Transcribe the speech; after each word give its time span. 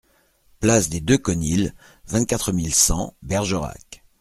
Place 0.59 0.89
des 0.89 0.99
Deux 0.99 1.19
Conils, 1.19 1.75
vingt-quatre 2.07 2.51
mille 2.53 2.73
cent 2.73 3.13
Bergerac 3.21 4.03